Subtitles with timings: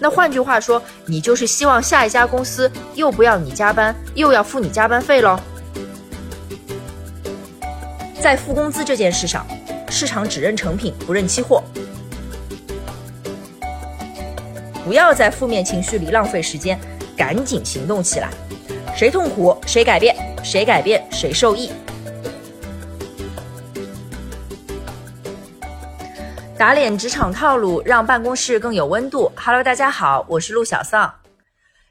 [0.00, 5.38] 那换句话说，你就是希望下一家公司又不要你加班，又要付你加班费喽。
[8.20, 9.46] 在付工资这件事上，
[9.90, 11.62] 市场只认成品，不认期货。
[14.84, 16.80] 不要在负面情绪里浪费时间，
[17.16, 18.30] 赶紧行动起来。
[18.96, 21.70] 谁痛苦谁改变，谁改变谁受益。
[26.60, 29.32] 打脸职场套路，让办公室更有温度。
[29.34, 31.10] Hello，大家好，我是陆小丧。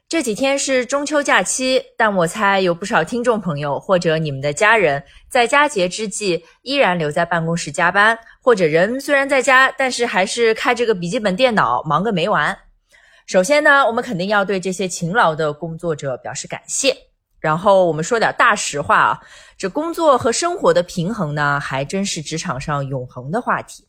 [0.08, 12.56] 这几天是中秋假期，但我猜有不少听众朋友或者你们的家人在佳节之际依然留在办公室加班，或者人虽然在家，但是还是开着个笔记本电脑忙个没完。
[13.26, 16.96] 首先呢，我们肯定要对这些勤劳的工作者表示感谢。
[17.40, 19.20] 然后我们说点大实话啊，
[19.58, 23.84] 这工作和生活的平衡呢，还真是职场上永恒的话题。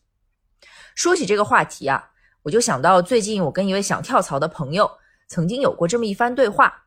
[0.94, 2.10] 说起这个话题啊，
[2.42, 4.90] 我就想到最近我跟一位想跳槽的朋友
[5.28, 6.84] 曾经有过这么一番对话。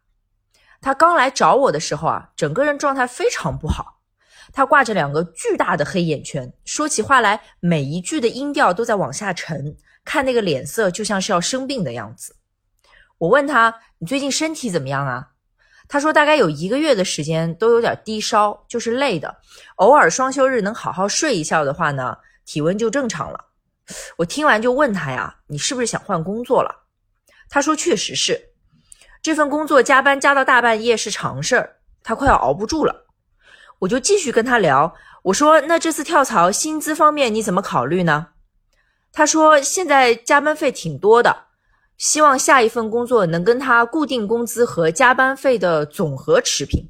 [0.81, 3.99] 他刚来找我的时候啊，整个人状态非常不好，
[4.53, 12.35] 他挂着两个巨大的黑眼圈，说起话来每一句的音调都在往下沉，看那个脸色就像是要生病的样子。
[13.17, 15.29] 我问他：“你最近身体怎么样啊？”
[15.87, 19.37] 他说：“大概有一个月的时间都有点低烧，就是累的。
[19.77, 23.39] 偶尔双休日能好好睡一觉的话呢，体温就正常了。”
[24.17, 26.85] 我听完就问他呀：“你是不是想换工作了？”
[27.49, 28.49] 他说：“确实是，
[29.21, 33.05] 这份工作加班加到大半夜是常事儿，他快要熬不住了。”
[33.79, 38.27] 我就继续跟他聊，我说：“那这次跳槽薪资方面你怎么考虑呢？”
[39.11, 41.47] 他说：“现在加班费挺多的，
[41.97, 46.89] 希望下一份工作能跟他固定工资和加班费的总和持平。”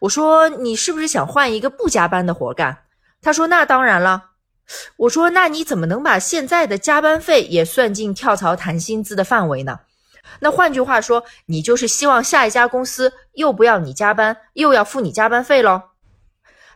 [0.00, 2.84] 我说：“你是不是想换一个不加班的活干？”
[3.22, 4.29] 他说：“那当然了。”
[4.96, 9.80] 我说：“那你怎么能把现在的加班费也算进跳槽谈薪资的范围呢？
[10.38, 15.82] 那换句话说，你就是希望下一家公司又不要你加班，又要付你加班费喽？”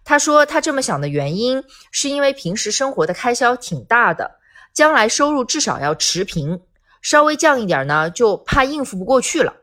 [0.05, 4.33] 他说：“他这么想的原因，是因为平时生活的开销挺大的，
[4.73, 6.61] 将来收入至少要持平，
[7.01, 9.55] 稍微降一点呢，就怕应付不过去了。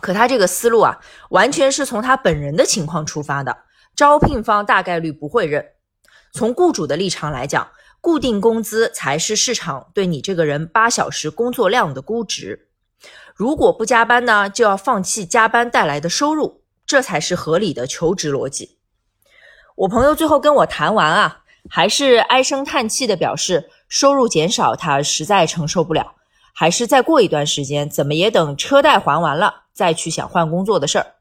[0.00, 0.98] 可他这个思路啊，
[1.30, 3.56] 完全是从他本人的情况出发的，
[3.96, 5.66] 招聘方大概率不会认。”
[6.34, 7.68] 从雇主的立场来讲，
[8.00, 12.70] 固定工资才是市场对你这个人八小时工作量的估值。
[13.36, 18.78] 如果不加班呢，就要放弃加班带来的收入，这才是合理的求职逻辑。
[19.76, 26.14] 我朋友最后跟我谈完啊，还是唉声叹气的表示，收入减少他实在承受不了，
[26.52, 31.14] 还是再过一段时间，怎么也等车贷还完了再去想换工作的事儿。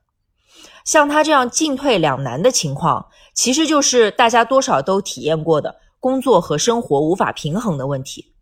[0.84, 3.08] 像他这样进退两难的情况。
[3.34, 8.34] 其实就是大家多少都体验过的工作和生活无法平衡的问题。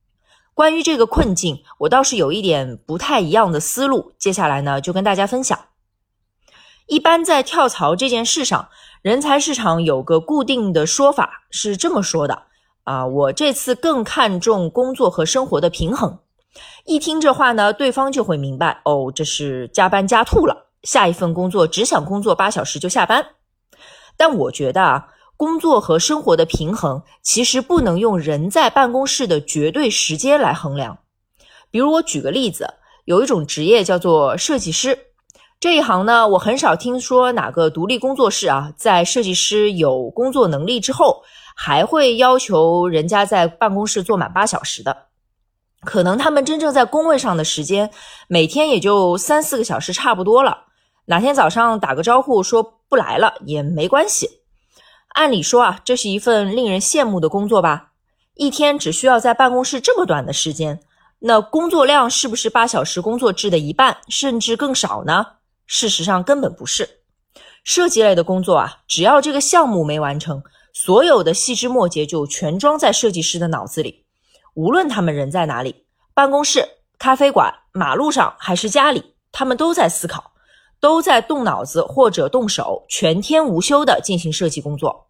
[0.53, 5.57] 关于这个困境，我倒是有一点不太一样的思路，接下来呢就跟大家分享。
[6.87, 8.67] 一般在跳槽这件事上，
[9.01, 12.43] 人才市场有个固定的说法是这么说的：
[12.83, 16.19] 啊，我这次更看重工作和生活的平衡。
[16.85, 23.25] 一听这话呢，对方就会明白，哦，这是加班加吐了，下一份工作只想工作八小时就下班。
[24.17, 30.99] 但我觉得啊，工作和生活的平衡其实不能用人在办公室的绝对时间来衡量。
[31.71, 32.75] 比如我举个例子，
[33.05, 34.97] 有一种职业叫做设计师，
[35.59, 41.23] 这一行呢，我很少听说哪个独立工作室啊，在设计师有工作能力之后，
[41.55, 45.05] 还会要求人家在办公室坐满八小时的。
[45.83, 47.89] 可能他们真正在工位上的时间，
[48.27, 50.65] 每天也就三四个小时差不多了。
[51.05, 52.77] 哪天早上打个招呼说。
[52.91, 54.41] 不来了也没关系。
[55.13, 57.93] 按理说啊，这是一份令人羡慕的工作吧？
[58.33, 60.81] 一天只需要在办公室这么短的时间，
[61.19, 65.25] 那工作量是不是八小时工作制的一半，甚至更少呢？
[65.65, 66.97] 事实上根本不是。
[67.63, 74.03] 设计类的工作啊，只要这个项目没完成，所有的细枝末节就全装在设计师的脑子里。
[74.53, 76.67] 无论他们人在哪里，办公室、
[76.99, 80.30] 咖啡馆、马路上还是家里，他们都在思考。
[80.81, 85.07] 都在动脑子或者动手，全天无休的进行设计工作。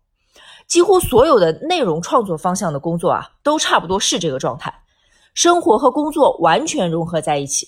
[0.67, 4.73] 几乎所有的内容创作方向的工作啊，都差不多是这个状态。
[5.33, 7.67] 生活和工作完全融合在一起。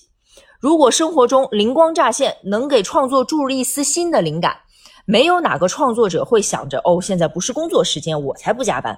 [0.59, 4.57] 如果生活中灵光乍现，能给创作注入一丝新的灵感，
[5.05, 8.97] 没有哪个创作者会想着哦，现在不是工作时间，我才不加班。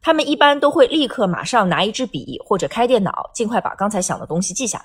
[0.00, 4.84] 他们一般都会立刻马上拿一支笔或者开电脑，尽快把刚才想的东西记下来。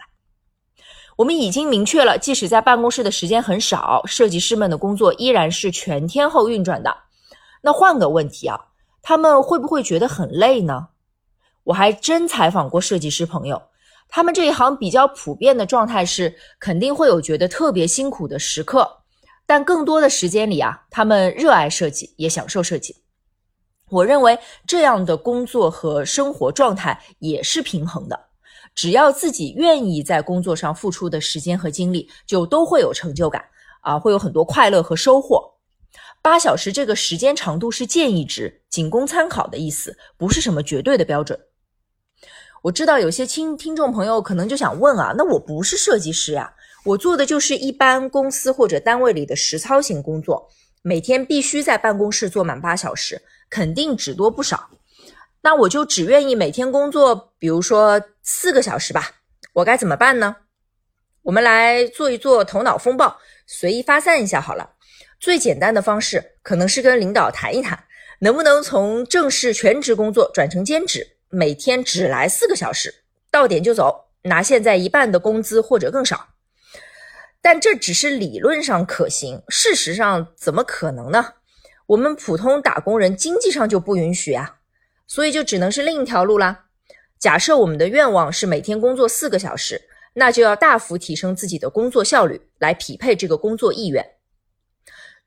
[1.20, 6.96] 我们已经明确了，即使在办公室的时间很少，设计师们的工作依然是全天候运转的。
[7.62, 8.58] 那换个问题啊，
[9.02, 10.88] 他们会不会觉得很累呢？
[11.66, 13.62] 我还真采访过设计师朋友，
[14.08, 18.90] 他们这一行比较普遍的状态是，肯定会有觉得特别辛苦的时刻，
[19.46, 22.96] 但更多的时间里啊，他们热爱设计，也享受设计。
[23.90, 28.29] 我认为这样的工作和生活状态也是平衡的，
[28.80, 33.44] 只要自己愿意在工作上付出的时间和精力，就都会有成就感
[33.82, 35.56] 啊，会有很多快乐和收获。
[36.22, 41.38] 八小时这个时间长度是建议值，仅供参考的意思，不是什么绝对的标准。
[42.62, 46.54] 我知道有些听听众朋友可能就想问啊，那我不是设计师呀，
[46.86, 50.48] 我做的就是一般公司或者单位里的实操型工作，
[50.82, 54.70] 每天必须在办公室坐满八小时，肯定只多不少。
[55.42, 57.98] 那我就只愿意每天工作，比如说
[58.32, 59.10] 四个小时吧，
[59.54, 60.36] 我该怎么办呢？
[61.24, 64.76] 我们来做一做头脑风暴，随意发散一下好了。
[65.20, 67.86] 最简单的方式可能是跟领导谈一谈，
[68.20, 71.18] 能不能从正式全职工作转成兼职。
[71.30, 76.28] 每天只来四个小时，到点就走，拿现在一半的工资或者更少。
[77.42, 81.34] 但这只是理论上可行，事实上怎么可能呢？
[81.88, 84.58] 我们普通打工人经济上就不允许啊，
[85.08, 86.66] 所以就只能是另一条路啦。
[87.20, 89.82] 假设我们的愿望是每天工作四个小时，
[90.14, 94.06] 那就要大幅提升自己的工作效率，来匹配这个工作意愿。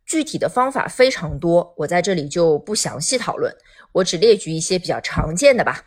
[0.06, 3.55] 具体的方法非常多，我在这里就不详细讨论，
[3.93, 5.85] 我只列举一些比较常见的吧。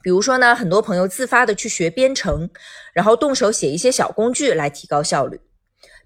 [0.00, 2.48] 比如说呢，很多朋友自发的去学编程，
[2.92, 5.40] 然后动手写一些小工具来提高效率。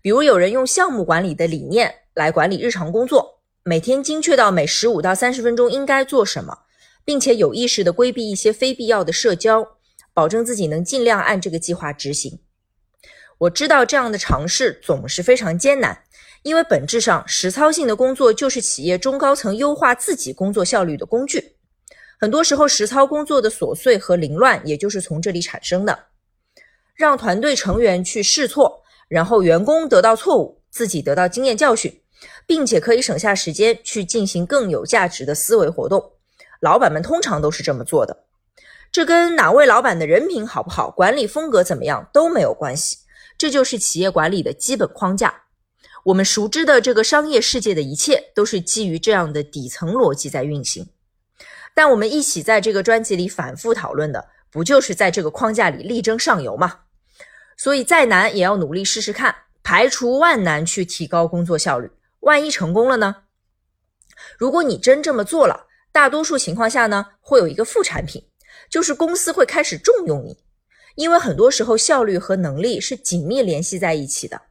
[0.00, 6.60] 比如有人用项目管理的理念来管理日常工作，每天精确到每十五到三十分钟应该做什么，
[7.04, 9.66] 并且有意识的规避一些非必要的社交，
[10.12, 12.40] 保证自己能尽量按这个计划执行。
[13.38, 16.02] 我知道这样的尝试总是非常艰难，
[16.42, 21.56] 因为本质上实操性的工作就是企业中高层优化自己工作效率的工具。
[22.18, 26.06] 很多时候，实操工作的琐碎和凌乱，也就是从这里产生的。
[26.94, 32.02] 让团队成员去试错，然后员工得到错误，自己得到经验教训，
[32.46, 36.12] 并且可以省下时间去进行更有价值的思维活动。
[36.60, 38.24] 老板们通常都是这么做的。
[38.92, 42.98] 这跟哪位老板的人品好不好、管理风格怎么样都没有关系。
[43.38, 45.42] 这就是企业管理的基本框架。
[46.04, 50.88] 我们熟知的这个商业世界的一切，都是基于这样的底层逻辑在运行。
[51.74, 56.80] 但我们一起在这个专辑里反复讨论的，不就是在这个框架里力争上游吗？
[57.56, 61.90] 所以再难也要努力试试看，排除万难去提高工作效率。
[62.20, 63.16] 万一成功了呢？
[64.36, 68.24] 如果你真这么做了，大多数情况下呢，会有一个副产品，
[68.70, 70.38] 就是公司会开始重用你，
[70.94, 74.42] 因为很多时候效率和能力是紧密联系在一起的。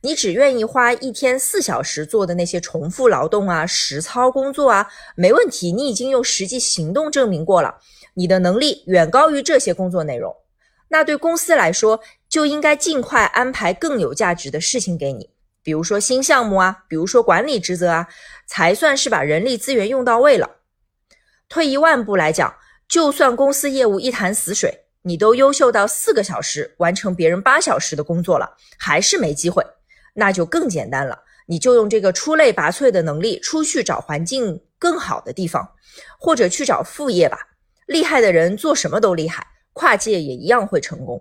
[0.00, 5.72] 你只愿意花一天四小时做的那些重复劳动啊、实操工作啊，没问题。
[5.72, 7.76] 你已经用实际行动证明过了，
[8.12, 10.34] 你的能力远高于这些工作内容。
[10.88, 15.30] 那对公司来说，就应该尽快安排更有价值的事情给你，
[15.64, 18.08] 比如说新项目啊，比如说管理职责啊，
[18.46, 20.48] 才算是把人力资源用到位了。
[21.48, 22.54] 退一万步来讲，
[22.86, 29.64] 就算公司业务一潭死水，你都优秀到四个小时完成别人八小时的工作了，还是没机会。
[30.14, 35.66] 那就更简单了，你就用这个出类拔萃的能力出去找环境更好的地方，
[36.20, 37.38] 或者去找副业吧。
[37.86, 41.20] 厉害的人做什么都厉害，跨界也一样会成功。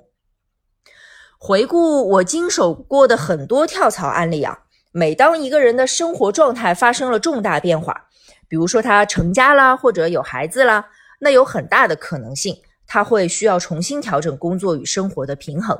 [1.46, 4.60] 回顾我经手过的很多跳槽案例啊，
[4.94, 8.06] 每当一个人的生活状态发生了重大变化，
[8.48, 10.86] 比如说他成家啦，或者有孩子啦，
[11.20, 12.56] 那有很大的可能性
[12.88, 15.78] 他会需要重新调整工作与生活的平衡。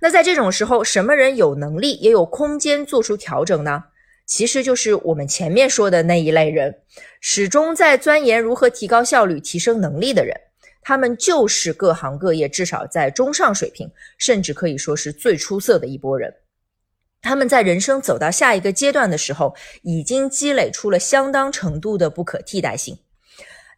[0.00, 3.84] 那在这种时候，什么人有能力也有空间做出调整呢？
[4.24, 6.78] 其实就是我们前面说的那一类人，
[7.20, 10.34] 始终在钻研如何提高效率、提升能力的人。
[10.88, 16.32] 他们就是各行各业至少在中上水平，甚至可以说是最出色的一波人。
[17.20, 19.52] 他们在人生走到下一个阶段的时候，
[19.82, 22.96] 已经积累出了相当程度的不可替代性。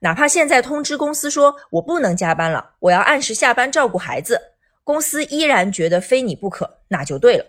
[0.00, 4.38] 哪怕现在通知公司说我不能加班了，我要按时下班照顾孩子。
[4.84, 7.46] 公司依然觉得非你不可，那就对了。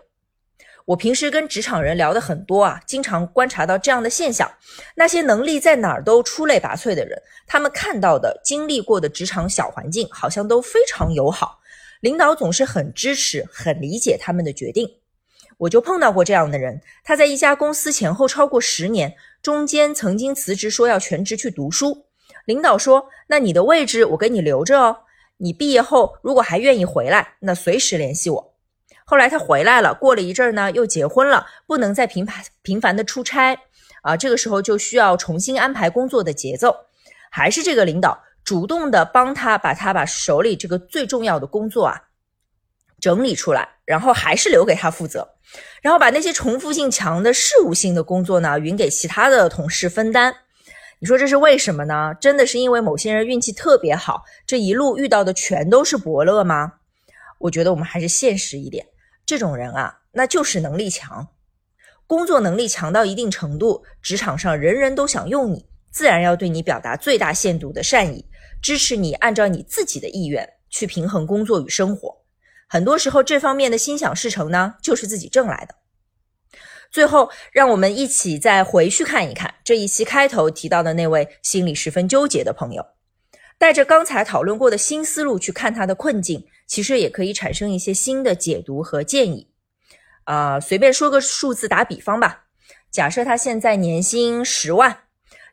[0.89, 4.51] 我平时跟职场人聊的很多啊，经常观察到这样的现象：
[4.95, 11.59] 那些能力在哪儿都出类拔萃的人，他们看到的、经历过的职场小环境好像都非常友好，
[11.99, 14.89] 领导总是很支持、很理解他们的决定。
[15.59, 22.07] 我就碰到过这样的人，他在一家公司前后超过十年，中间曾经辞职说要全职去读书，
[22.45, 25.01] 领导说：“那你的位置我给你留着哦。”
[25.37, 28.48] 你毕业后如果还愿意回来，那随时联系我。
[29.09, 33.57] 后来他回来了，过了一阵儿呢，又结婚了，不能再频繁频繁的出差
[34.03, 34.15] 啊。
[34.15, 36.75] 这个时候就需要重新安排工作的节奏。
[37.31, 41.99] 还是这个领导主动的帮他把他把手里这个最重要的工作啊
[43.01, 45.27] 整理出来，然后还是留给他负责，
[45.81, 50.35] 然后把那些重复性强的事务性的工作呢匀给其他的同事分担。
[50.99, 52.13] 你说这是为什么呢？
[52.21, 56.73] 真的是因为某些人运气特别好，这一路遇到的全都是伯乐吗？
[57.39, 58.85] 我觉得我们还是现实一点，
[59.29, 61.27] 这种人啊，那就是能力强，
[62.07, 68.25] 工作能力强到一定程度，职场上人人都想用你，自然要对你表达最大限度的善意，
[68.59, 72.23] 支持你按照你自己的意愿去平衡工作与生活。
[72.67, 75.75] 很多时候，这方面的心想事成呢，就是自己挣来的。
[76.89, 82.83] 最后，让我们一起再回去看一看这一期开头提到的那位心里十分纠结的朋友，
[83.59, 89.49] 带着刚才讨论过的新思路去看他的困境，其实也可以产生一些新的解读和建议。
[90.25, 92.45] 啊，随便说个数字打比方吧，
[92.91, 95.05] 假设他现在年薪十万，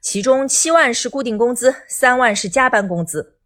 [0.03, 3.39] 其中七万是固定工资，三万是加班工资，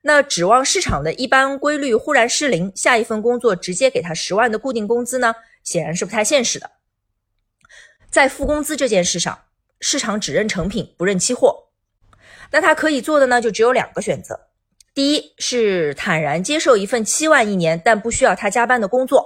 [0.00, 5.34] 那指望市场的一般规律忽然失灵，下一份工作直接给他十万的固定工资呢？
[5.62, 6.70] 显然是不太现实的。
[8.10, 9.38] 在付工资这件事上，
[9.82, 11.68] 市场只认成品不认期货，
[12.50, 14.47] 那他可以做的呢，就只有两个选择：
[14.98, 19.20] 第一是坦然接受一份七万一年但不需要他加班的工作；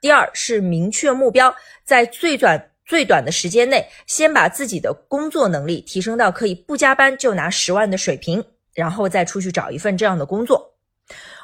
[0.00, 1.54] 第二是明确目标，
[1.84, 8.42] 在最短最短的时间内，先把自己的工作能力提升到可以不加班就拿十万的水平，
[8.72, 10.76] 然后再出去找一份这样的工作。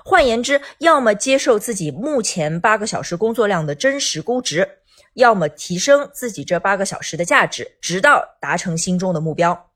[0.02, 4.66] 换言之，要么接受自己目前八个小时工作量的真实估值。
[5.12, 9.67] 要么提升自己这八个小时的价值，直到达成心中的目标。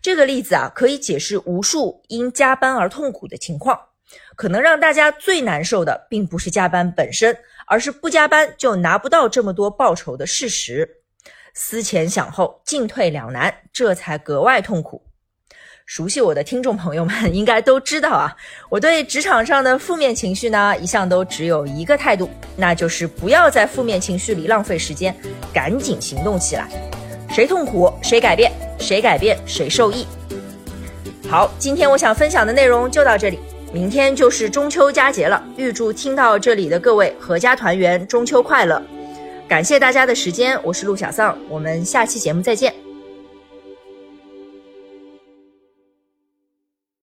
[0.00, 3.78] 这个例子啊，可以解释无数因加班而痛苦的情况。
[4.36, 7.36] 可能让大家最难受的，并不是加班本身，
[7.66, 10.88] 而是不加班就拿不到这么多报酬的事实。
[11.52, 15.02] 思前想后，进退两难，这才格外痛苦。
[15.84, 18.36] 熟悉我的听众朋友们应该都知道啊，
[18.70, 25.14] 我对职场上的负面情绪呢，一向都只有一个态度，那就是不要在负面情绪里浪费时间，
[25.52, 26.68] 赶紧行动起来。
[27.38, 30.04] 谁痛苦谁改变，谁改变谁受益。
[31.30, 33.38] 好，今天我想分享的内容就到这里，
[33.72, 38.82] 明天就是中秋佳节了，预祝听到这里的各位阖家团圆，中秋快乐。
[39.46, 42.74] 感谢大家的时间，我是陆小丧，我们下期节目再见。